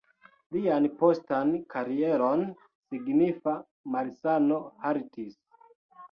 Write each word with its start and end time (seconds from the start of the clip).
Lian 0.53 0.85
postan 1.01 1.49
karieron 1.73 2.45
signifa 2.93 3.53
malsano 3.97 4.57
haltis. 4.87 5.37